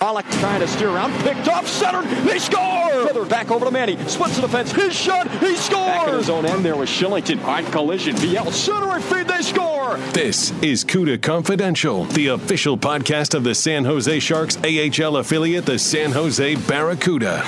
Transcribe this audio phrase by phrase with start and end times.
[0.00, 3.06] Pollock trying to steer around, picked off, centered, they score!
[3.06, 5.86] Feather back over to Manny, splits the defense, his shot, he scores!
[5.86, 9.96] Back in his own end there was Shillington, on collision, VL, centering feed, they score!
[10.12, 15.78] This is CUDA Confidential, the official podcast of the San Jose Sharks AHL affiliate, the
[15.78, 17.42] San Jose Barracuda.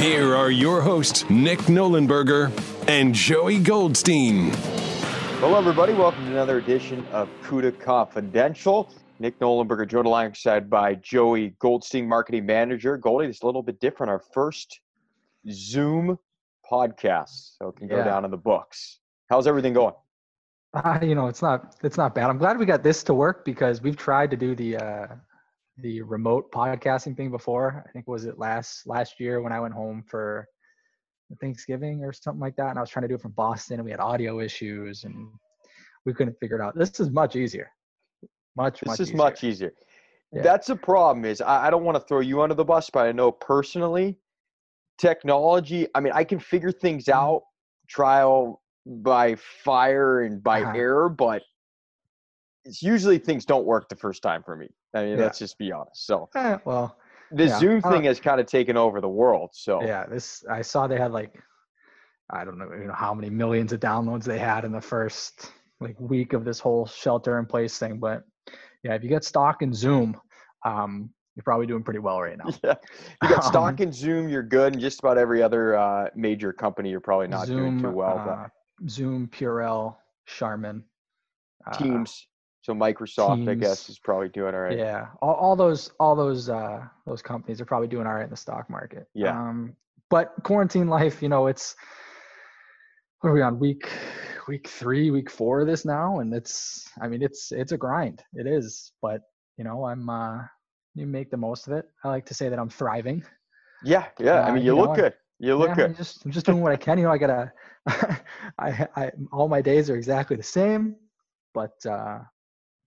[0.00, 2.50] Here are your hosts, Nick Nollenberger
[2.88, 4.50] and Joey Goldstein.
[5.38, 5.92] Hello, everybody.
[5.92, 8.88] Welcome to another edition of CUDA Confidential.
[9.18, 12.96] Nick Nollenberger joined alongside by Joey Goldstein, marketing manager.
[12.96, 14.10] Goldie, it's a little bit different.
[14.10, 14.80] Our first
[15.50, 16.18] Zoom
[16.70, 18.04] podcast, so it can go Yeah.
[18.04, 19.00] down in the books.
[19.30, 19.94] How's everything going?
[20.72, 22.28] Uh, you know, it's not it's not bad.
[22.28, 25.06] I'm glad we got this to work because we've tried to do the uh,
[25.78, 27.84] the remote podcasting thing before.
[27.86, 30.48] I think was it last last year when I went home for
[31.40, 33.84] Thanksgiving or something like that, and I was trying to do it from Boston, and
[33.84, 35.28] we had audio issues, and
[36.04, 36.76] we couldn't figure it out.
[36.76, 37.70] This is much easier.
[38.56, 39.16] Much This much is easier.
[39.16, 39.74] much easier.
[40.32, 40.42] Yeah.
[40.42, 41.24] That's the problem.
[41.24, 44.18] Is I, I don't want to throw you under the bus, but I know personally,
[44.98, 45.86] technology.
[45.94, 47.18] I mean, I can figure things Mm-hmm.
[47.18, 47.42] out,
[47.88, 50.72] trial by fire and by Uh-huh.
[50.76, 51.42] error, but
[52.64, 54.68] it's usually things don't work the first time for me.
[54.94, 55.24] I mean, Yeah.
[55.24, 56.06] let's just be honest.
[56.06, 56.96] So Eh, well,
[57.30, 59.50] the Yeah, Zoom thing has kind of taken over the world.
[59.52, 60.06] So yeah.
[60.06, 61.42] This I saw they had like
[62.30, 65.52] I don't know, you know how many millions of downloads they had in the first
[65.80, 67.98] like week of this whole shelter in place thing.
[67.98, 68.24] But
[68.84, 70.20] yeah, if you get stock in Zoom,
[70.64, 72.50] um, you're probably doing pretty well right now.
[72.64, 72.74] yeah,
[73.22, 76.52] you got Um, stock in Zoom, you're good, and just about every other uh, major
[76.52, 78.22] company, you're probably not doing too well.
[78.24, 78.48] but uh,
[78.88, 79.96] Zoom, Purell,
[80.26, 80.84] Charmin,
[81.66, 82.28] uh, Teams,
[82.62, 84.78] so Microsoft, I guess, is probably doing all right.
[84.78, 88.30] Yeah, all, all those all those uh, those companies are probably doing all right in
[88.30, 89.06] the stock market.
[89.14, 89.38] Yeah.
[89.38, 89.74] Um,
[90.10, 91.74] but quarantine life, you know, it's
[93.20, 93.90] what are we on week
[94.48, 98.22] week three, week four of this now, and it's I mean it's it's a grind.
[98.34, 99.22] It is, but
[99.56, 100.42] you know I'm uh,
[100.94, 101.86] you make the most of it.
[102.04, 103.24] I like to say that I'm thriving.
[103.82, 104.42] Yeah, yeah.
[104.42, 105.14] I Uh, mean, you you look know, good.
[105.38, 105.90] You look yeah, good.
[105.90, 106.98] I'm just I'm just doing what I can.
[106.98, 107.52] You know, I gotta.
[108.58, 110.96] I, I all my days are exactly the same,
[111.52, 112.20] but uh,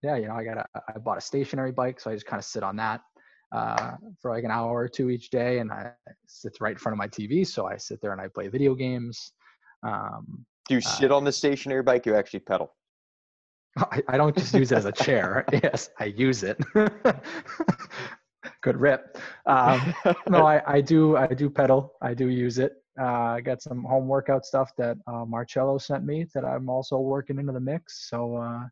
[0.01, 2.39] yeah, you know, I got a I bought a stationary bike, so I just kind
[2.39, 3.01] of sit on that
[3.51, 5.91] uh, for like an hour or two each day, and I
[6.27, 8.75] sits right in front of my TV, so I sit there and I play video
[8.75, 9.31] games.
[9.83, 12.05] Um, Do you uh, sit on the stationary bike?
[12.05, 12.73] You actually pedal.
[13.77, 15.45] I, I don't just use it as a chair.
[15.53, 16.57] yes, I use it.
[18.61, 19.17] Good rip.
[19.45, 19.93] Um,
[20.29, 21.93] no, I, I do I do pedal.
[22.01, 22.73] I do use it.
[22.99, 26.97] Uh, I got some home workout stuff that uh, Marcello sent me that I'm also
[26.97, 28.09] working into the mix.
[28.09, 28.63] So uh,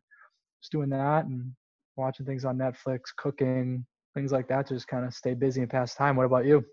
[0.60, 1.52] just doing that and
[1.96, 5.70] watching things on Netflix, cooking, things like that to just kind of stay busy and
[5.70, 6.16] pass time.
[6.16, 6.64] What about you?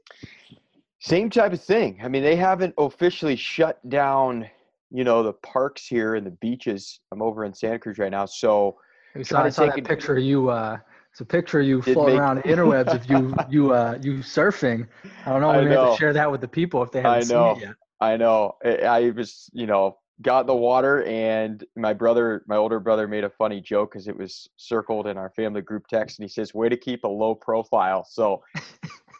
[1.00, 2.00] Same type of thing.
[2.01, 4.50] I mean, they haven't officially shut down,
[4.94, 7.00] you know, the parks here and the beaches.
[7.12, 8.78] I'm over in Santa Cruz right now, so
[9.16, 10.50] We saw, I saw that it- picture of you.
[10.50, 10.78] Uh,
[11.12, 14.88] it's a picture of you floating make- around interwebs of you you uh, you surfing.
[15.26, 15.50] I don't know.
[15.50, 15.92] I We may have know.
[15.94, 17.54] to share that with the people if they I haven't know.
[17.56, 17.76] seen it yet.
[18.02, 18.56] I know.
[18.64, 23.08] I I was, you know, got in the water, and my brother, my older brother,
[23.08, 26.30] made a funny joke because it was circled in our family group text, and he
[26.30, 28.44] says, "Way to keep a low profile." So.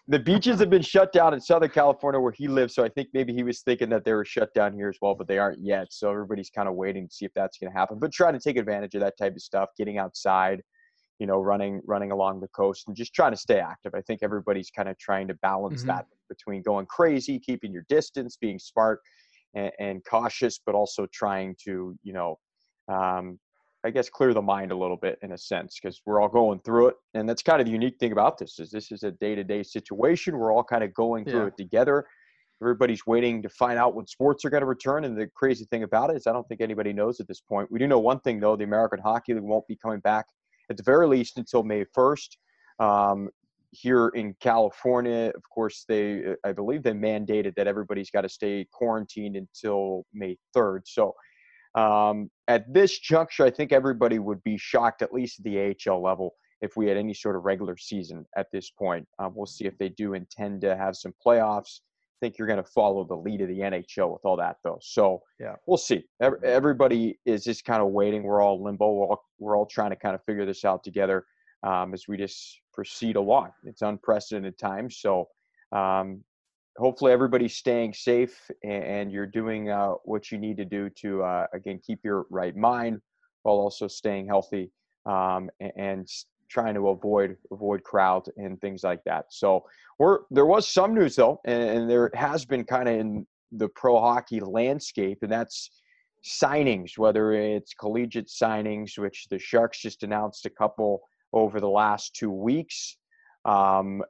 [0.08, 3.10] The beaches have been shut down in Southern California where he lives, so I think
[3.14, 5.60] maybe he was thinking that they were shut down here as well, but they aren't
[5.64, 5.88] yet.
[5.94, 8.00] So everybody's kind of waiting to see if that's going to happen.
[8.00, 10.62] But trying to take advantage of that type of stuff, getting outside,
[11.20, 13.94] you know, running running along the coast, and just trying to stay active.
[13.96, 15.88] I think everybody's kind of trying to balance Mhm.
[15.88, 19.00] that between going crazy, keeping your distance, being smart
[19.54, 22.40] and, and cautious, but also trying to, you know,
[22.90, 23.40] um,
[23.86, 26.60] I guess clear the mind a little bit in a sense because we're all going
[26.60, 29.12] through it, and that's kind of the unique thing about this is this is a
[29.12, 30.38] day to day situation.
[30.38, 31.48] We're all kind of going through Yeah.
[31.48, 32.06] it together.
[32.62, 35.84] Everybody's waiting to find out when sports are going to return, and the crazy thing
[35.84, 37.70] about it is I don't think anybody knows at this point.
[37.70, 40.28] We do know one thing though: the American Hockey League won't be coming back
[40.70, 42.38] at the very least until May first.
[42.80, 43.30] Um,
[43.72, 48.66] here in California, of course, they I believe they mandated that everybody's got to stay
[48.72, 50.82] quarantined until May 3rd.
[50.86, 51.16] So
[51.76, 56.02] um, at this juncture, I think everybody would be shocked, at least at the AHL
[56.02, 59.08] level, if we had any sort of regular season at this point.
[59.20, 61.80] Um, we'll see if they do intend to have some playoffs.
[61.82, 64.80] I think you're going to follow the lead of the NHL with all that, though.
[64.82, 65.56] So Yeah.
[65.66, 66.06] we'll see.
[66.22, 68.24] Everybody is just kind of waiting.
[68.24, 68.94] We're all limbo.
[68.94, 71.26] We're all, we're all trying to kind of figure this out together.
[71.64, 73.50] um, as we just proceed along.
[73.64, 75.30] It's unprecedented times, so
[75.72, 76.22] um,
[76.78, 81.46] hopefully everybody's staying safe and you're doing uh, what you need to do to uh,
[81.54, 83.00] again keep your right mind
[83.44, 84.72] while also staying healthy
[85.06, 86.08] um, and
[86.50, 89.26] trying to avoid avoid crowds and things like that.
[89.30, 89.66] So
[90.00, 94.00] we're there was some news though, and, there has been kind of in the pro
[94.00, 95.70] hockey landscape, and that's
[96.24, 101.02] signings, whether it's collegiate signings, which the Sharks just announced a couple
[101.34, 102.98] over the last two weeks.
[103.46, 104.02] Um,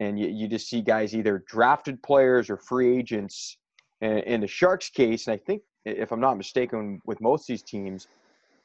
[0.00, 3.56] and you, you just see guys either drafted players or free agents.
[4.00, 7.46] In, in the Sharks case, and I think if I'm not mistaken, with most of
[7.46, 8.08] these teams,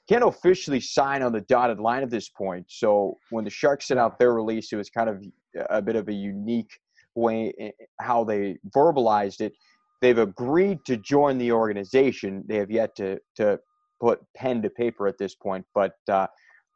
[0.09, 2.65] can't officially sign on the dotted line at this point.
[2.67, 5.23] So when the Sharks sent out their release, it was kind of
[5.69, 6.71] a bit of a unique
[7.15, 7.53] way
[7.99, 9.53] how they verbalized it.
[10.01, 12.43] They've agreed to join the organization.
[12.47, 13.59] They have yet to to
[13.99, 16.27] put pen to paper at this point, but uh,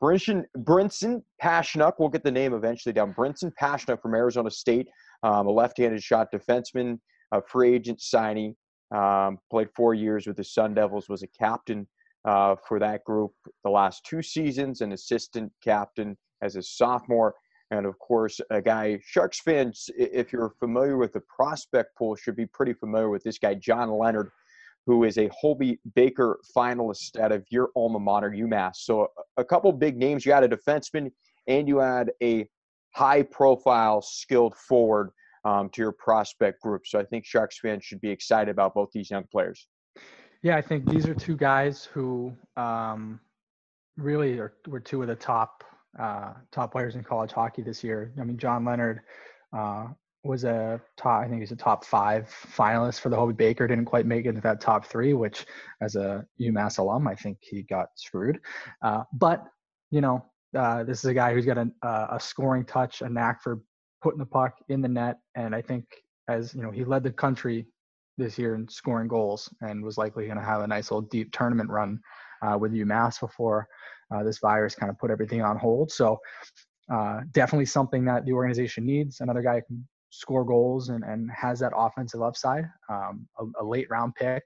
[0.02, 3.14] Brinson, Brinson Pasichnuk, we'll get the name eventually down.
[3.14, 4.88] Brinson Pasichnuk from Arizona State,
[5.24, 7.00] um, a left-handed shot defenseman,
[7.32, 8.56] a free agent signing.
[8.94, 11.88] Um, played four years with the Sun Devils, was a captain
[12.26, 13.32] uh, for that group
[13.64, 17.34] the last two seasons, an assistant captain as a sophomore.
[17.72, 22.36] And of course, a guy, Sharks fans, if you're familiar with the prospect pool, should
[22.36, 24.30] be pretty familiar with this guy, John Leonard,
[24.86, 28.78] who is a Hobey Baker finalist out of your alma mater, UMass.
[28.78, 30.26] So a couple big names.
[30.26, 31.12] You had a defenseman
[31.48, 32.48] and you had a
[32.94, 35.12] high profile, skilled forward
[35.44, 36.86] um, to your prospect group.
[36.86, 39.68] So I think Sharks fans should be excited about both these young players.
[40.42, 43.20] Yeah, I think these are two guys who um,
[43.98, 45.64] really are, were two of the top
[45.98, 48.12] uh, top players in college hockey this year.
[48.20, 49.00] I mean, John Leonard
[49.56, 49.88] uh,
[50.26, 53.68] was a top, I think he was a top five finalist for the Hobey Baker.
[53.68, 55.46] Didn't quite make it into that top three, which
[55.82, 58.40] as a UMass alum, I think he got screwed.
[58.82, 59.46] Uh, but
[59.92, 60.26] you know,
[60.58, 63.62] uh, this is a guy who's got a, a scoring touch, a knack for
[64.02, 65.86] putting the puck in the net, and I think
[66.28, 67.68] as you know, he led the country
[68.18, 71.32] this year in scoring goals and was likely going to have a nice little deep
[71.32, 72.00] tournament run
[72.42, 73.68] uh, with UMass before
[74.14, 75.92] uh, this virus kind of put everything on hold.
[75.92, 76.20] So
[76.92, 79.20] uh, definitely something that the organization needs.
[79.20, 79.88] Another guy who can
[80.20, 82.70] score goals and, and has that offensive upside.
[82.90, 84.44] Um, a, a, late round pick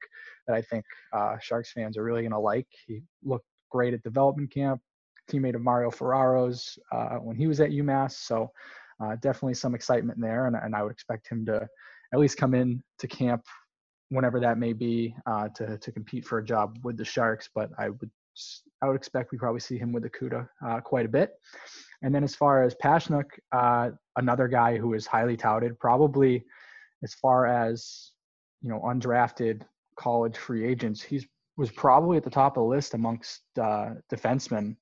[0.48, 0.84] that I think
[1.14, 2.68] uh, Sharks fans are really going to like.
[2.88, 4.82] He looked great at development camp,
[5.30, 8.14] teammate of Mario Ferraro's uh, when he was at UMass.
[8.14, 8.52] So
[9.04, 11.68] uh, definitely some excitement there, and, and I would expect him to
[12.14, 13.44] at least come in to camp
[14.10, 17.50] whenever that may be uh, to to compete for a job with the Sharks.
[17.54, 18.12] But I would
[18.82, 21.34] I would expect we probably see him with the CUDA uh, quite a bit.
[22.02, 26.46] And then as far as Pasichnuk, uh, another guy who is highly touted, probably
[27.04, 28.12] as far as
[28.62, 29.64] you know undrafted
[29.98, 31.26] college free agents, he's
[31.58, 34.78] was probably at the top of the list amongst uh, defensemen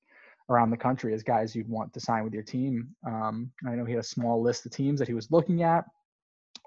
[0.48, 2.88] around the country as guys you'd want to sign with your team.
[3.04, 5.84] Um, I know he had a small list of teams that he was looking at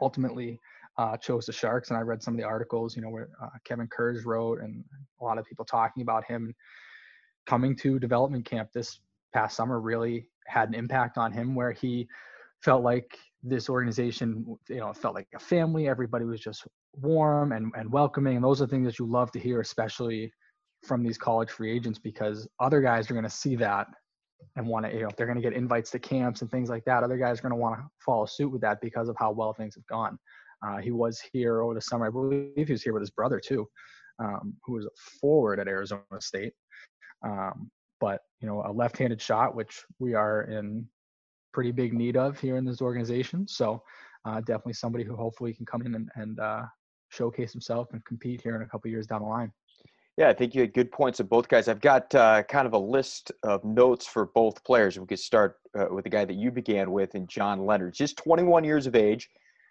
[0.01, 0.59] ultimately
[0.97, 1.89] uh, chose the Sharks.
[1.89, 4.83] And I read some of the articles, you know, where uh, Kevin Kurz wrote and
[5.19, 6.53] a lot of people talking about him
[7.47, 8.99] coming to development camp this
[9.33, 12.07] past summer really had an impact on him where he
[12.63, 15.87] felt like this organization, you know, felt like a family.
[15.87, 18.35] Everybody was just warm and, and welcoming.
[18.35, 20.31] And those are things that you love to hear, especially
[20.83, 23.87] from these college free agents, because other guys are going to see that
[24.55, 26.69] and want to, you know, if they're going to get invites to camps and things
[26.69, 29.15] like that, other guys are going to want to follow suit with that because of
[29.17, 30.17] how well things have gone.
[30.65, 32.07] Uh, he was here over the summer.
[32.07, 33.67] I believe he was here with his brother too,
[34.19, 36.53] um, who was a forward at Arizona State.
[37.23, 37.71] Um,
[38.01, 40.85] but you know, a left-handed shot, which we are in
[41.53, 43.47] pretty big need of here in this organization.
[43.47, 43.81] So
[44.25, 46.63] uh, definitely somebody who hopefully can come in and, and uh,
[47.09, 49.51] showcase himself and compete here in a couple years down the line.
[50.17, 51.67] Yeah, I think you had good points of both guys.
[51.67, 54.99] I've got uh, kind of a list of notes for both players.
[54.99, 57.93] We could start uh, with the guy that you began with, and John Leonard.
[57.93, 59.29] Just 21 years of age,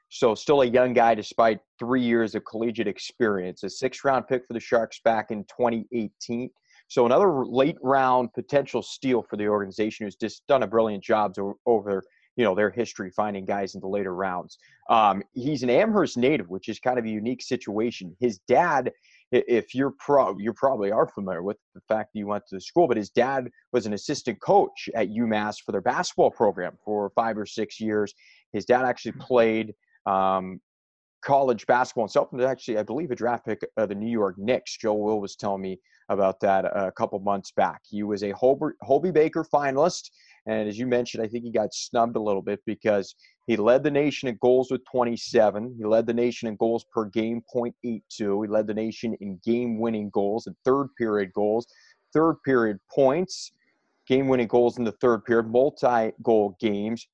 [0.09, 3.63] so still a young guy despite three years of collegiate experience.
[3.63, 6.51] A six-round pick for the Sharks back in 2018.
[6.91, 11.35] So another late round potential steal for the organization who's just done a brilliant job
[11.65, 12.03] over
[12.37, 14.59] you know their history finding guys in the later rounds.
[14.89, 18.17] Um, he's an Amherst native, which is kind of a unique situation.
[18.19, 18.91] His dad
[19.33, 22.61] if you're pro, you probably are familiar with the fact that you went to the
[22.61, 27.13] school, but his dad was an assistant coach at UMass for their basketball program for
[27.15, 28.13] five or six years.
[28.53, 29.21] His dad actually hmm.
[29.21, 29.75] played
[30.07, 30.61] um,
[31.23, 34.77] college basketball and actually, I believe, a draft pick of the New York Knicks.
[34.77, 37.83] Joe Will was telling me about that a couple months back.
[37.89, 40.11] He was a Hobey, Hobey Baker finalist,
[40.47, 43.15] and as you mentioned, I think he got snubbed a little bit because
[43.47, 45.77] he led the nation in goals with 27.
[45.79, 48.03] He led the nation in goals per game, 0.82.
[48.19, 51.67] He led the nation in game winning goals and third period goals,
[52.13, 53.53] third period points.
[54.11, 57.07] game-winning goals in the third period, multi-goal games,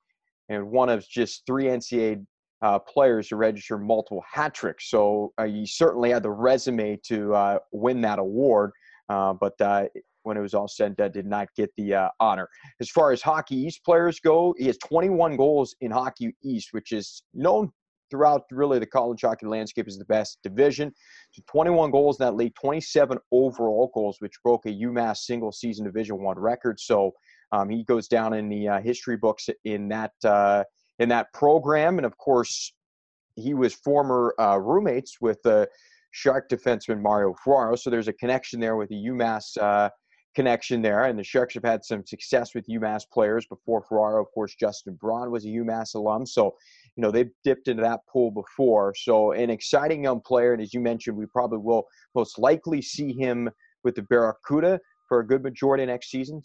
[0.49, 2.25] and one of just three NCAA
[2.63, 4.91] uh, players to register multiple hat tricks.
[4.91, 8.73] So uh, he certainly had the resume to uh, win that award,
[9.09, 9.85] uh, but uh,
[10.23, 12.49] when it was all said and did not get the uh, honor.
[12.81, 16.93] As far as Hockey East players go, he has 21 goals in Hockey East, which
[16.93, 17.71] is known
[18.09, 20.93] throughout really the college hockey landscape as the best division.
[21.33, 25.85] So 21 goals in that league, 27 overall goals, which broke a UMass single season
[25.85, 26.79] Division One record.
[26.79, 27.13] So
[27.53, 30.13] um, he goes down in the history books in that
[30.99, 32.73] in that program, and of course,
[33.37, 35.69] he was former uh, roommates with the
[36.11, 37.77] Shark defenseman Mario Ferraro.
[37.77, 39.91] So there's a connection there with the UMass uh,
[40.35, 41.05] connection there.
[41.05, 44.23] And the Sharks have had some success with UMass players before Ferraro.
[44.23, 46.25] Of course, Justin Braun was a UMass alum.
[46.27, 46.55] So,
[46.95, 48.95] you know, they've dipped into that pool before.
[48.95, 50.53] So, an exciting young player.
[50.53, 53.51] And as you mentioned, we probably will most likely see him
[53.83, 56.43] with the Barracuda for a good majority next season.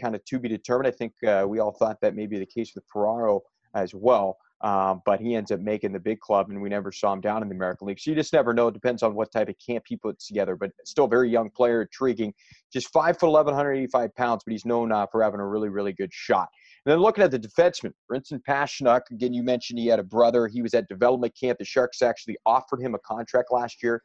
[0.00, 0.88] Kind of to be determined.
[0.88, 3.42] I think uh, we all thought that may be the case with Ferraro
[3.74, 4.38] as well.
[4.62, 7.42] Um, but he ends up making the big club, and we never saw him down
[7.42, 7.98] in the American League.
[7.98, 8.68] So you just never know.
[8.68, 10.54] It depends on what type of camp he puts together.
[10.54, 12.32] But still, very young player, intriguing.
[12.72, 15.92] Just five foot 11, 185 pounds, but he's known uh, for having a really, really
[15.92, 16.48] good shot.
[16.86, 19.00] And then looking at the defenseman, Brinson Pasichnuk.
[19.10, 20.46] Again, you mentioned he had a brother.
[20.46, 21.58] He was at development camp.
[21.58, 24.02] The Sharks actually offered him a contract last year.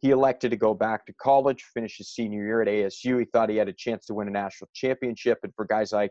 [0.00, 3.18] He elected to go back to college, finish his senior year at ASU.
[3.18, 5.38] He thought he had a chance to win a national championship.
[5.42, 6.10] And for guys like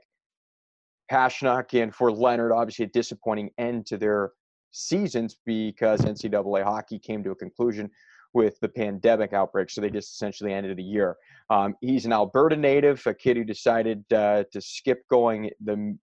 [1.11, 4.31] Pasichnuk and for Leonard, obviously a disappointing end to their
[4.71, 7.89] seasons because NCAA hockey came to a conclusion
[8.33, 9.69] with the pandemic outbreak.
[9.69, 11.17] So they just essentially ended the year.
[11.49, 15.97] Um, he's an Alberta native, a kid who decided uh, to skip going the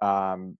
[0.00, 0.56] um,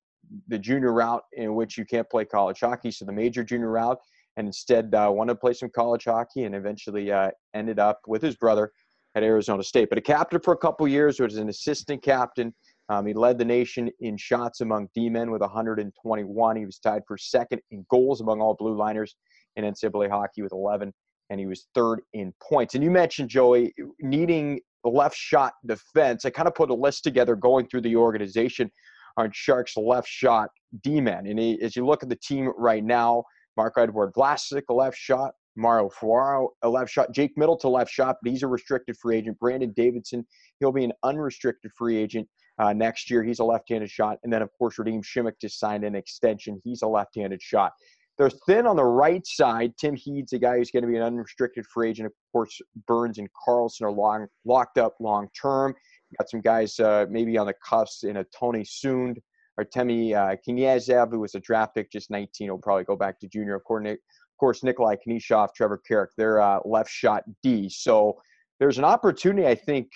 [0.49, 3.99] the junior route in which you can't play college hockey, so the major junior route,
[4.37, 8.23] and instead uh, wanted to play some college hockey and eventually uh, ended up with
[8.23, 8.73] his brother
[9.15, 9.89] at Arizona State.
[9.89, 12.55] But a captain for a couple years, was an assistant captain
[12.93, 16.57] um, he led the nation in shots among D-men with 121.
[16.57, 19.17] He was tied for second in goals among all blue liners
[19.57, 20.93] in NCAA hockey with 11,
[21.31, 22.75] and he was third in points.
[22.75, 26.27] And you mentioned, Joey, needing left shot defense.
[26.27, 28.71] I kind of put a list together going through the organization
[29.17, 30.51] on Sharks left shot
[30.83, 31.27] D-men.
[31.27, 33.25] And he, as you look at the team right now,
[33.57, 35.33] Marc-Edouard Vlasic, left shot.
[35.55, 37.13] Mario Ferraro, a left shot.
[37.13, 39.39] Jake Middleton, left shot, but he's a restricted free agent.
[39.39, 40.27] Brandon Davidson,
[40.61, 42.27] he'll be an unrestricted free agent
[42.63, 43.23] uh, next year.
[43.25, 46.61] He's a left-handed shot, and then of course Radim Simek just signed an extension.
[46.63, 47.73] He's a left-handed shot.
[48.19, 49.73] They're thin on the right side.
[49.81, 52.07] Tim Heed's a guy who's going to be an unrestricted free agent.
[52.07, 55.75] Of course, Burns and Carlson are long, locked up long term.
[56.19, 59.17] Got some guys uh, maybe on the cusp in a Tony Sund
[59.57, 62.51] or Temi uh, Kniazev, who was a draft pick, just 19.
[62.51, 63.55] Will probably go back to junior.
[63.55, 67.71] Of course, Nick, of course Nikolai Knyshov, Trevor Carrick, they're uh, left shot D.
[67.71, 68.21] So
[68.61, 69.89] there's an opportunity, I think,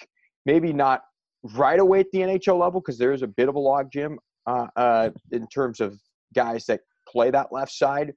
[0.47, 1.03] maybe not
[1.55, 4.67] right away at the NHL level because there is a bit of a logjam uh,
[4.77, 5.99] uh, in terms of
[6.35, 8.13] guys that play that left side.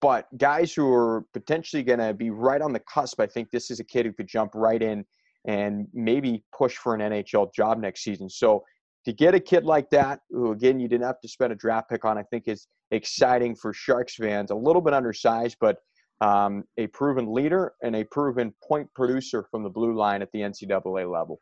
[0.00, 3.70] But guys who are potentially going to be right on the cusp, I think this
[3.70, 5.04] is a kid who could jump right in
[5.46, 8.28] and maybe push for an NHL job next season.
[8.28, 8.62] So
[9.04, 11.90] to get a kid like that, who again you didn't have to spend a draft
[11.90, 14.50] pick on, I think is exciting for Sharks fans.
[14.50, 15.78] A little bit undersized, but
[16.20, 20.40] um, a proven leader and a proven point producer from the blue line at the
[20.40, 21.40] NCAA level.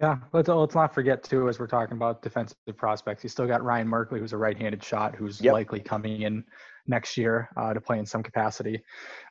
[0.00, 3.62] Yeah, let's let's not forget too, as we're talking about defensive prospects, you still got
[3.62, 5.52] Ryan Merkley, who's a right-handed shot, who's yep.
[5.52, 6.42] likely coming in
[6.86, 8.82] next year uh, to play in some capacity.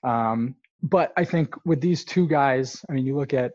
[0.03, 3.53] Um, but I think with these two guys, I mean, you look at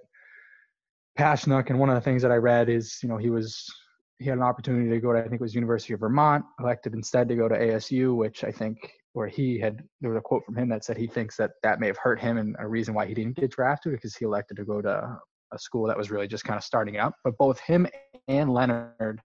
[1.16, 3.72] Pasichnuk, and one of the things that I read is, you know, he was
[4.18, 6.94] he had an opportunity to go to I think it was University of Vermont, elected
[6.94, 10.44] instead to go to ASU, which I think where he had there was a quote
[10.44, 12.92] from him that said he thinks that that may have hurt him and a reason
[12.92, 15.16] why he didn't get drafted because he elected to go to
[15.54, 17.14] a school that was really just kind of starting up.
[17.24, 17.86] But both him
[18.28, 19.20] and Leonard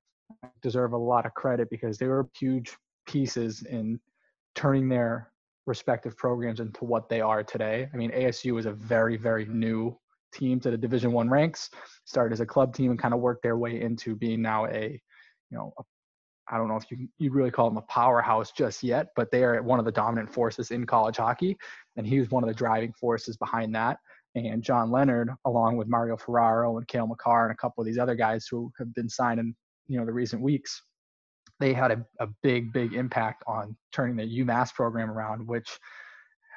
[0.62, 2.76] deserve a lot of credit because they were huge
[3.08, 4.00] pieces in
[4.56, 5.32] turning their
[5.66, 7.90] respective programs into what they are today.
[7.94, 9.98] I mean, ASU is a very, very new
[10.34, 11.70] team to the Division One ranks.
[12.06, 15.02] Started as a club team and kind of worked their way into being now a,
[15.50, 15.74] you know,
[16.52, 19.44] I don't know if you you really call them a powerhouse just yet, but they
[19.44, 21.56] are one of the dominant forces in college hockey,
[21.96, 24.00] and he was one of the driving forces behind that
[24.36, 27.98] and John Leonard, along with Mario Ferraro and Cale Makar and a couple of these
[27.98, 29.56] other guys who have been signed in
[29.88, 30.82] you know the recent weeks,
[31.60, 35.80] they had a, a big, big impact on turning the UMass program around, which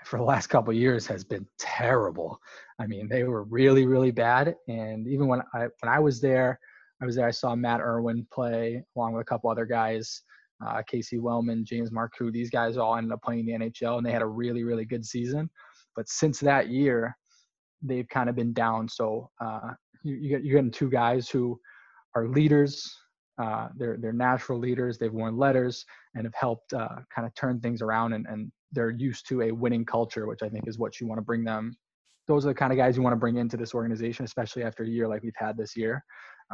[0.05, 2.39] for the last couple years has been terrible.
[2.79, 4.57] I mean, they were really, really bad.
[4.69, 6.59] And even when I when I was there,
[7.01, 7.27] I was there.
[7.27, 10.23] I saw Matt Irwin play along with a couple other guys,
[10.65, 12.31] uh, Casey Wellman, James Marcou.
[12.31, 15.05] These guys all ended up playing the NHL, and they had a really, really good
[15.05, 15.51] season.
[15.97, 17.17] But since that year,
[17.83, 18.89] they've kind of been down.
[18.89, 19.73] So uh,
[20.03, 21.59] you, you get you're getting two guys who
[22.15, 22.91] are leaders.
[23.39, 24.99] Uh, they're they're natural leaders.
[24.99, 25.85] They've worn letters
[26.15, 29.53] and have helped uh, kind of turn things around, and, and they're used to a
[29.53, 31.77] winning culture, which I think is what you want to bring them.
[32.29, 34.85] Those are the kind of guys you want to bring into this organization, especially after
[34.85, 36.05] a year like we've had this year.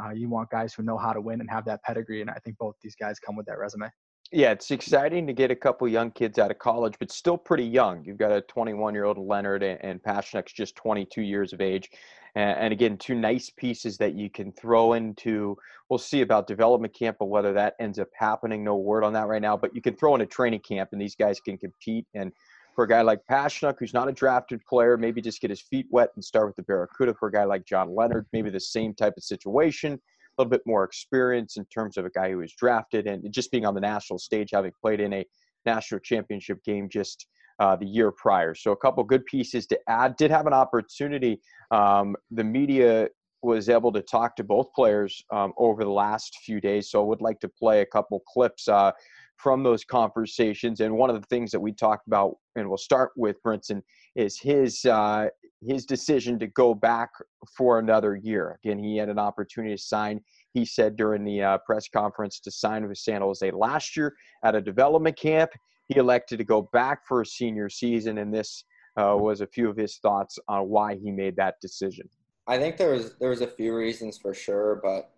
[0.01, 2.37] Uh, you want guys who know how to win and have that pedigree, and I
[2.43, 3.89] think both these guys come with that resume.
[4.31, 7.63] Yeah, it's exciting to get a couple young kids out of college, but still pretty
[7.63, 8.03] young.
[8.03, 11.89] You've got a 21 year old Leonard and, and Pasichnuk's just 22 years of age.
[12.35, 15.57] And, and, again, two nice pieces that you can throw into.
[15.89, 19.27] We'll see about development camp, but whether that ends up happening, no word on that
[19.27, 19.57] right now.
[19.57, 22.05] But you can throw in a training camp, and these guys can compete.
[22.13, 22.31] And
[22.75, 25.87] for a guy like Pasichnuk, who's not a drafted player, maybe just get his feet
[25.89, 27.15] wet and start with the Barracuda.
[27.15, 29.99] For a guy like John Leonard, maybe the same type of situation
[30.39, 33.65] little bit more experience in terms of a guy who was drafted and just being
[33.65, 35.25] on the national stage, having played in a
[35.65, 37.27] national championship game just
[37.59, 38.55] uh, the year prior.
[38.55, 40.15] So a couple good pieces to add.
[40.15, 41.41] Did have an opportunity.
[41.71, 43.09] Um, the media
[43.41, 46.89] was able to talk to both players um, over the last few days.
[46.89, 48.91] So I would like to play a couple clips uh,
[49.39, 50.81] from those conversations.
[50.81, 53.81] And one of the things that we talked about, and we'll start with Brinson,
[54.15, 55.27] is his uh,
[55.65, 57.09] his decision to go back
[57.57, 58.59] for another year.
[58.63, 60.21] Again, he had an opportunity to sign.
[60.53, 64.55] He said during the uh, press conference to sign with San Jose last year at
[64.55, 65.51] a development camp.
[65.87, 68.63] He elected to go back for a senior season, and this
[68.97, 72.07] uh, was a few of his thoughts on why he made that decision.
[72.47, 75.11] I think there was there was a few reasons for sure, but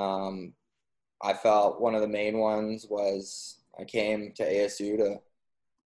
[0.00, 0.52] um,
[1.22, 5.20] I felt one of the main ones was I came to ASU to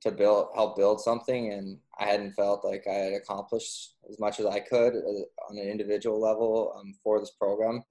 [0.05, 4.39] to build help build something and i hadn't felt like i had accomplished as much
[4.39, 7.83] as i could uh, on an individual level um, for this program.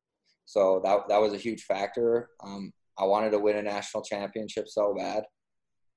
[0.46, 2.30] So that, that was a huge factor.
[2.42, 5.24] Um, i wanted to win a national championship so bad.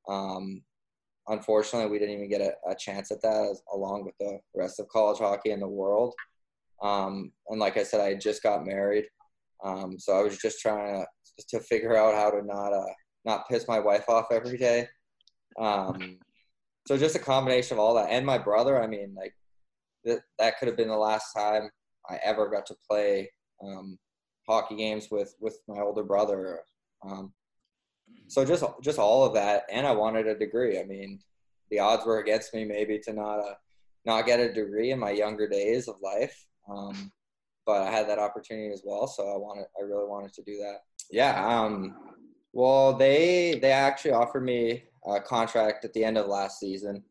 [0.09, 0.63] Um,
[1.27, 4.79] unfortunately we didn't even get a, a, chance at that as, along with the rest
[4.79, 6.13] of college hockey in the world.
[6.81, 9.05] Um, and like i said i just got married.
[9.63, 12.93] Um, so i was just trying to, to figure out how to not uh,
[13.27, 14.87] not piss my wife off every day
[15.59, 16.17] um,
[16.87, 18.81] so just a combination of all that, and my brother.
[18.81, 19.33] I mean, like
[20.05, 21.69] that that could have been the last time
[22.09, 23.29] I ever got to play
[23.63, 23.97] um,
[24.47, 26.61] hockey games with with my older brother.
[27.07, 27.33] Um,
[28.27, 30.79] so just just all of that, and I wanted a degree.
[30.79, 31.19] I mean,
[31.71, 33.55] the odds were against me maybe to not uh,
[34.05, 36.45] not get a degree in my younger days of life.
[36.69, 37.11] Um,
[37.65, 40.57] but I had that opportunity as well, so I wanted I really wanted to do
[40.59, 40.77] that.
[41.11, 41.45] Yeah.
[41.45, 41.95] Um,
[42.53, 47.03] well, they they actually offered me a contract at the end of last season.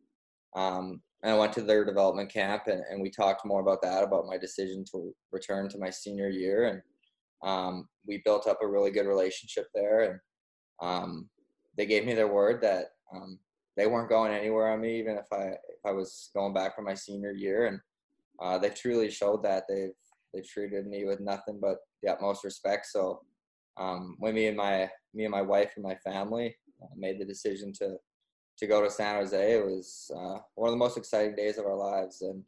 [0.55, 4.05] Um, and I went to their development camp and, and we talked more about that,
[4.05, 6.67] about my decision to return to my senior year.
[6.67, 6.83] And
[7.45, 10.03] um, we built up a really good relationship there.
[10.03, 10.21] And
[10.81, 11.29] um,
[11.77, 13.39] they gave me their word that um,
[13.77, 16.83] they weren't going anywhere on me, even if I if I was going back for
[16.83, 17.67] my senior year.
[17.67, 17.81] And
[18.41, 19.93] uh, they truly showed that they've
[20.33, 22.87] they've treated me with nothing but the utmost respect.
[22.87, 23.21] So
[23.79, 27.25] um, when me and my me and my wife and my family uh, made the
[27.25, 27.97] decision to
[28.59, 29.53] to go to San Jose.
[29.55, 32.43] It was uh, one of the most exciting days of our lives, and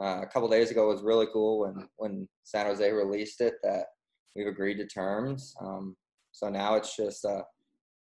[0.00, 3.86] uh, a couple days ago was really cool when when San Jose released it that
[4.36, 5.54] we've agreed to terms.
[5.60, 5.96] Um,
[6.32, 7.42] so now it's just uh,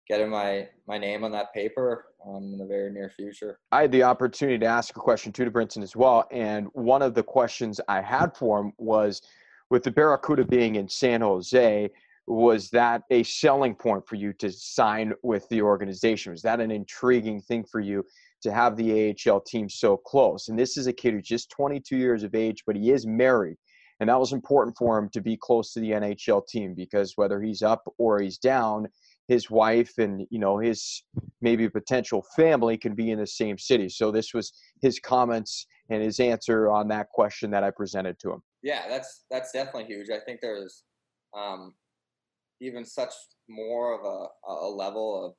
[0.07, 3.59] getting my my name on that paper um, in the very near future.
[3.71, 7.01] I had the opportunity to ask a question too to Brinson as well, and one
[7.01, 9.21] of the questions I had for him was,
[9.69, 11.89] with the Barracuda being in San Jose,
[12.27, 16.33] was that a selling point for you to sign with the organization?
[16.33, 18.03] Was that an intriguing thing for you
[18.41, 20.49] to have the AHL team so close?
[20.49, 23.57] And this is a kid who's just 22 years of age, but he is married.
[23.99, 27.41] And that was important for him to be close to the NHL team because whether
[27.41, 28.87] he's up or he's down,
[29.27, 31.03] his wife and you know his
[31.41, 33.89] maybe potential family can be in the same city.
[33.89, 38.31] So this was his comments and his answer on that question that I presented to
[38.31, 38.41] him.
[38.63, 40.09] Yeah, that's that's definitely huge.
[40.09, 40.83] I think there's
[41.37, 41.73] um,
[42.61, 43.13] even such
[43.49, 45.33] more of a, a level of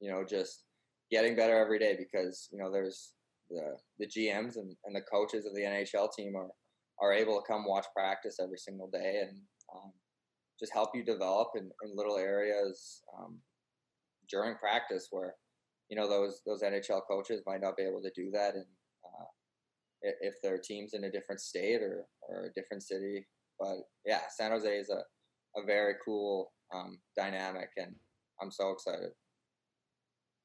[0.00, 0.64] you know just
[1.10, 3.12] getting better every day because you know there's
[3.50, 6.50] the the GMs and, and the coaches of the NHL team are
[7.00, 9.38] are able to come watch practice every single day and
[9.74, 9.92] um,
[10.58, 13.38] just help you develop in, in little areas um,
[14.28, 15.34] during practice where
[15.88, 18.66] you know those those NHL coaches might not be able to do that and
[19.04, 19.24] uh,
[20.02, 23.26] if their team's in a different state or, or a different city.
[23.58, 23.76] But
[24.06, 25.02] yeah San Jose is a
[25.56, 27.94] a very cool um, dynamic, and
[28.40, 29.10] I'm so excited.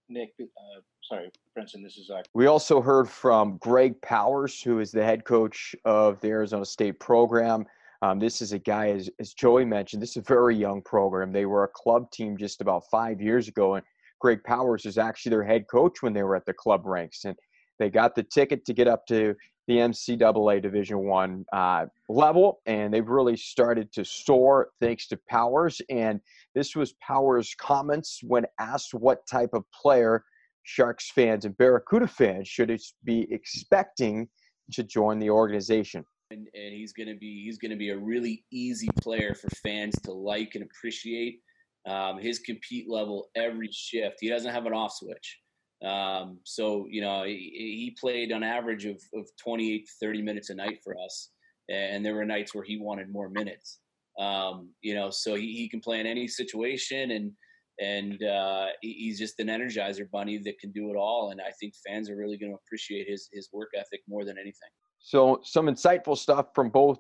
[0.10, 2.10] Nick, uh, sorry, Brinson, this is.
[2.10, 2.22] Uh...
[2.34, 7.00] We also heard from Greg Powers, who is the head coach of the Arizona State
[7.00, 7.66] program.
[8.02, 11.32] Um, this is a guy, as, as Joey mentioned, this is a very young program.
[11.32, 13.86] They were a club team just about five years ago, and
[14.20, 17.26] Greg Powers was actually their head coach when they were at the club ranks.
[17.26, 17.36] And
[17.80, 19.36] they got the ticket to get up to
[19.68, 25.82] the NCAA Division One uh, level, and they've really started to soar thanks to Powers.
[25.90, 26.20] And
[26.54, 30.24] this was Powers' comments when asked what type of player
[30.64, 34.28] Sharks fans and Barracuda fans should be expecting
[34.72, 36.04] to join the organization.
[36.32, 39.48] And, and he's going to be he's going to be a really easy player for
[39.64, 41.40] fans to like and appreciate.
[41.88, 44.18] Um, his compete level every shift.
[44.20, 45.40] He doesn't have an off switch.
[45.86, 47.34] Um, so, you know, he,
[47.84, 51.30] he, played on average of, of 28 30 minutes a night for us.
[51.70, 53.80] And there were nights where he wanted more minutes.
[54.20, 57.32] Um, you know, so he, he can play in any situation and,
[57.80, 61.32] and uh, he's just an energizer bunny that can do it all.
[61.32, 64.38] And I think fans are really going to appreciate his, his work ethic more than
[64.38, 64.70] anything.
[65.00, 67.00] So some insightful stuff from both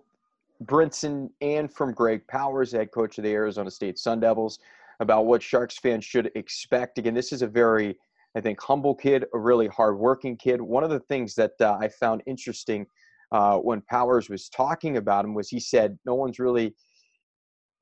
[0.63, 4.59] Brinson and from Greg Powers, head coach of the Arizona State Sun Devils,
[4.99, 6.97] about what Sharks fans should expect.
[6.97, 7.97] Again, this is a very
[8.35, 10.61] I think humble kid, a really hardworking kid.
[10.61, 12.85] One of the things that uh, I found interesting
[13.31, 16.75] uh, when Powers was talking about him was he said no one's really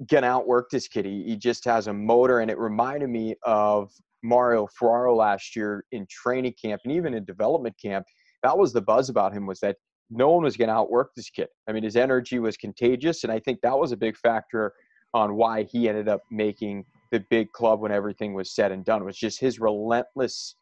[0.10, 1.06] gonna outwork this kid.
[1.06, 3.92] He, he just has a motor, and it reminded me of
[4.24, 8.06] Mario Ferraro last year in training camp and even in development camp.
[8.44, 9.78] That was the buzz about him was that
[10.10, 11.48] no one was to outwork this kid.
[11.68, 14.74] I mean, his energy was contagious, and I think that was a big factor
[15.14, 19.06] on why he ended up making the big club when everything was said and done.
[19.06, 20.56] Was just his relentless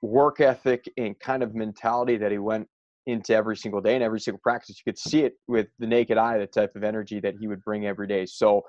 [0.00, 2.66] work ethic and kind of mentality that he went
[3.06, 4.80] into every single day and every single practice.
[4.84, 7.62] You could see it with the naked eye, the type of energy that he would
[7.62, 8.24] bring every day.
[8.24, 8.62] So,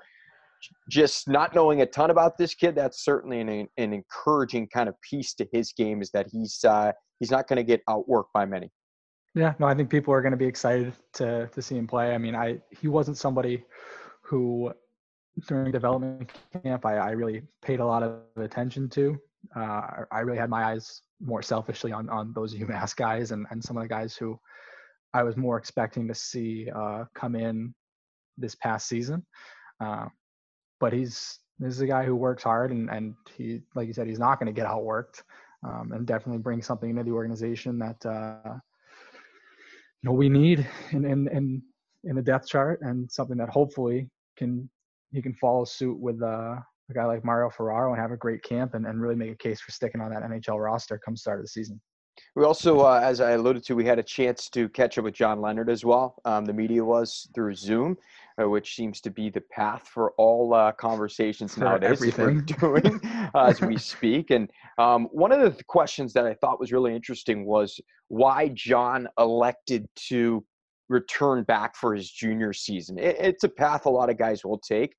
[0.90, 4.94] just not knowing a ton about this kid, that's certainly an, an encouraging kind of
[5.00, 6.02] piece to his game.
[6.02, 8.70] Is that he's uh, he's not going to get outworked by many.
[9.34, 12.14] Yeah, no, I think people are going to be excited to to see him play.
[12.14, 13.64] I mean, I he wasn't somebody
[14.22, 14.72] who
[15.48, 16.30] during development
[16.62, 19.16] camp I, I really paid a lot of attention to.
[19.54, 23.62] Uh, I really had my eyes more selfishly on on those UMass guys and and
[23.62, 24.38] some of the guys who
[25.14, 27.74] I was more expecting to see uh, come in
[28.36, 29.24] this past season.
[29.80, 30.06] Uh,
[30.80, 34.06] but he's this is a guy who works hard and and he like you said
[34.06, 35.22] he's not going to get outworked
[35.66, 38.54] um, and definitely bring something into the organization that uh,
[40.02, 41.62] you know we need in in in
[42.04, 44.68] in the depth chart and something that hopefully can
[45.16, 46.56] he can follow suit with uh,
[46.90, 49.36] a guy like Mario Ferraro and have a great camp and, and really make a
[49.36, 51.80] case for sticking on that NHL roster come start of the season.
[52.34, 55.14] We also, uh, as I alluded to, we had a chance to catch up with
[55.14, 56.16] John Leonard as well.
[56.24, 57.96] Um, the media was through Zoom,
[58.40, 61.90] uh, which seems to be the path for all uh, conversations for nowadays.
[61.92, 62.44] Everything.
[62.62, 63.00] We're doing
[63.34, 64.30] as we speak.
[64.30, 69.08] And um, one of the questions that I thought was really interesting was why John
[69.18, 70.44] elected to
[70.88, 72.98] return back for his junior season.
[72.98, 74.94] It, it's a path a lot of guys will take.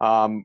[0.00, 0.44] Um,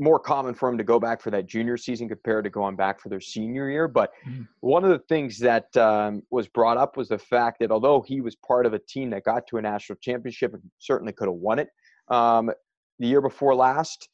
[0.00, 3.00] more common for him to go back for that junior season compared to going back
[3.00, 3.88] for their senior year.
[3.88, 4.42] But mm-hmm.
[4.60, 8.20] one of the things that um, was brought up was the fact that although he
[8.20, 11.34] was part of a team that got to a national championship and certainly could have
[11.34, 11.68] won it
[12.08, 12.50] um,
[12.98, 14.08] the year before last,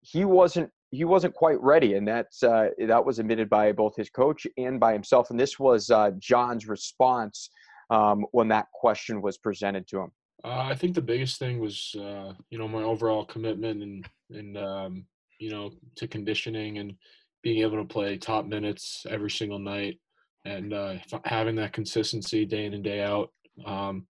[0.00, 4.10] he wasn't he wasn't quite ready, and that's uh, that was admitted by both his
[4.10, 5.30] coach and by himself.
[5.30, 7.48] And this was uh, John's response
[7.90, 10.12] um, when that question was presented to him.
[10.44, 14.58] Uh, I think the biggest thing was, uh, you know, my overall commitment and and
[14.58, 15.06] um,
[15.38, 16.94] you know, to conditioning and
[17.42, 19.98] being able to play top minutes every single night
[20.44, 23.30] and uh, having that consistency day in and day out.
[23.64, 24.06] Um,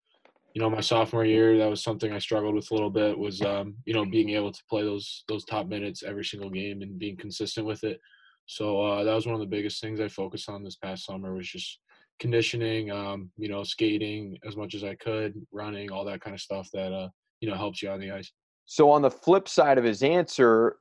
[0.54, 3.18] you know, my sophomore year, that was something I struggled with a little bit.
[3.18, 6.82] Was um, you know being able to play those those top minutes every single game
[6.82, 8.00] and being consistent with it.
[8.46, 11.35] So uh, that was one of the biggest things I focused on this past summer
[11.35, 11.78] was just
[12.22, 16.40] conditioning, um, you know, skating as much as I could, running, all that kind of
[16.40, 17.08] stuff that uh,
[17.40, 18.30] you know helps you on the ice.
[18.64, 20.76] So on the flip side of his answer,